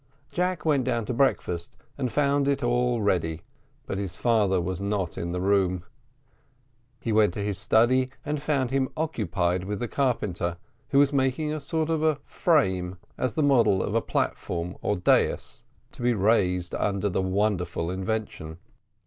[0.31, 3.43] Jack went down to breakfast, and found it all ready,
[3.85, 5.83] but his father was not in the room:
[6.99, 10.57] he went to his study, and found him occupied with a carpenter
[10.89, 14.95] who was making a sort of a frame as the model of the platform or
[14.95, 18.57] dais to be raised under the wonderful invention.